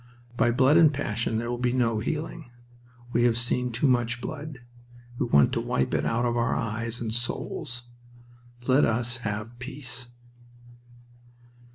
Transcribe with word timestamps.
By 0.35 0.49
blood 0.49 0.77
and 0.77 0.91
passion 0.91 1.37
there 1.37 1.51
will 1.51 1.59
be 1.59 1.73
no 1.73 1.99
healing. 1.99 2.49
We 3.13 3.25
have 3.25 3.37
seen 3.37 3.71
too 3.71 3.87
much 3.87 4.19
blood. 4.19 4.61
We 5.19 5.27
want 5.27 5.53
to 5.53 5.61
wipe 5.61 5.93
it 5.93 6.07
out 6.07 6.25
of 6.25 6.35
our 6.35 6.55
eyes 6.55 6.99
and 6.99 7.13
souls. 7.13 7.83
Let 8.67 8.83
us 8.83 9.17
have 9.17 9.59
Peace. 9.59 10.07